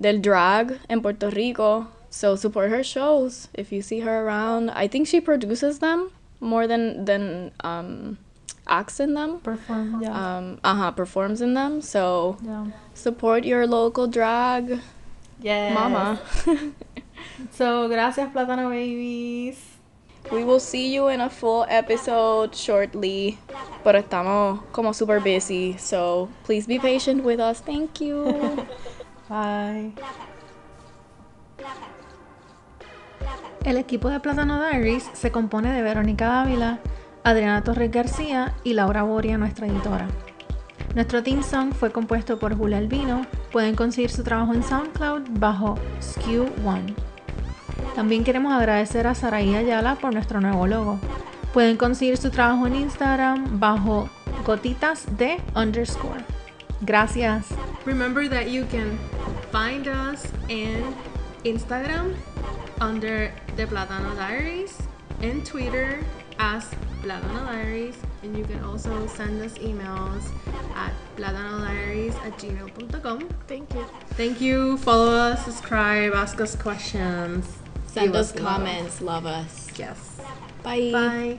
del 0.00 0.20
drag 0.20 0.78
en 0.88 1.00
Puerto 1.00 1.30
Rico. 1.30 1.86
So 2.10 2.34
support 2.34 2.70
her 2.70 2.82
shows 2.82 3.48
if 3.54 3.70
you 3.72 3.82
see 3.82 4.00
her 4.00 4.24
around. 4.26 4.70
I 4.70 4.88
think 4.88 5.06
she 5.06 5.20
produces 5.20 5.78
them 5.80 6.10
more 6.40 6.66
than 6.66 7.04
than 7.04 7.52
um, 7.62 8.18
acts 8.66 9.00
in 9.00 9.14
them. 9.14 9.38
perform. 9.40 10.02
Yeah, 10.02 10.12
Um, 10.12 10.58
uh-huh, 10.64 10.90
performs 10.92 11.40
in 11.40 11.54
them. 11.54 11.80
So 11.80 12.36
yeah. 12.42 12.66
support 12.94 13.44
your 13.44 13.66
local 13.66 14.06
drag 14.06 14.80
Yes. 15.40 15.74
mama. 15.74 16.18
So 17.52 17.88
gracias, 17.88 18.30
Plátano 18.32 18.70
Babies. 18.70 19.58
We 20.32 20.42
will 20.44 20.60
see 20.60 20.92
you 20.94 21.08
in 21.08 21.20
a 21.20 21.28
full 21.30 21.64
episode 21.68 22.54
shortly. 22.54 23.38
Pero 23.84 23.98
estamos 24.00 24.60
como 24.72 24.92
super 24.92 25.20
busy, 25.20 25.76
so 25.78 26.28
please 26.44 26.66
be 26.66 26.78
patient 26.78 27.22
with 27.24 27.38
us. 27.40 27.60
Thank 27.60 28.00
you. 28.00 28.24
Bye. 29.28 29.92
El 33.64 33.76
equipo 33.78 34.08
de 34.08 34.20
Plátano 34.20 34.58
Diaries 34.60 35.08
se 35.12 35.30
compone 35.32 35.72
de 35.72 35.82
Verónica 35.82 36.26
Dávila, 36.28 36.78
Adriana 37.26 37.64
Torres 37.64 37.90
García 37.90 38.54
y 38.62 38.74
Laura 38.74 39.02
Boria, 39.02 39.36
nuestra 39.36 39.66
editora. 39.66 40.06
Nuestro 40.94 41.24
theme 41.24 41.42
song 41.42 41.72
fue 41.74 41.90
compuesto 41.90 42.38
por 42.38 42.56
Julia 42.56 42.78
Albino. 42.78 43.26
Pueden 43.50 43.74
conseguir 43.74 44.10
su 44.10 44.22
trabajo 44.22 44.54
en 44.54 44.62
SoundCloud 44.62 45.22
bajo 45.30 45.76
Skew 46.00 46.44
One. 46.64 46.94
También 47.96 48.22
queremos 48.22 48.52
agradecer 48.52 49.08
a 49.08 49.16
Saraí 49.16 49.56
Ayala 49.56 49.96
por 49.96 50.14
nuestro 50.14 50.40
nuevo 50.40 50.68
logo. 50.68 51.00
Pueden 51.52 51.76
conseguir 51.76 52.16
su 52.16 52.30
trabajo 52.30 52.68
en 52.68 52.76
Instagram 52.76 53.58
bajo 53.58 54.08
gotitas 54.44 55.04
de 55.18 55.38
underscore. 55.56 56.24
Gracias. 56.82 57.46
Remember 57.84 58.30
that 58.30 58.46
you 58.46 58.66
can 58.66 58.96
find 59.50 59.88
us 59.88 60.30
in 60.46 60.84
Instagram 61.42 62.14
under 62.80 63.32
the 63.56 63.66
Platano 63.66 64.14
Diaries 64.14 64.78
and 65.22 65.44
Twitter 65.44 65.98
as 66.38 66.70
Platano 67.06 67.46
Diaries 67.46 67.96
and 68.24 68.36
you 68.36 68.44
can 68.44 68.62
also 68.64 69.06
send 69.06 69.40
us 69.40 69.54
emails 69.58 70.24
at 70.74 70.92
platanodiaries 71.16 72.14
at 72.26 72.36
gmail.com. 72.38 73.28
Thank 73.46 73.72
you. 73.74 73.84
Thank 74.10 74.40
you. 74.40 74.76
Follow 74.78 75.12
us, 75.12 75.44
subscribe, 75.44 76.14
ask 76.14 76.40
us 76.40 76.56
questions. 76.56 77.46
Send 77.86 78.16
us 78.16 78.34
love. 78.34 78.44
comments. 78.44 79.00
Love 79.00 79.24
us. 79.24 79.70
Yes. 79.78 80.20
Bye. 80.64 80.90
Bye. 80.92 81.38